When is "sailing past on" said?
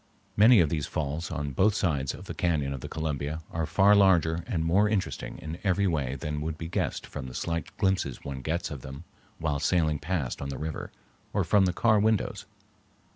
9.59-10.49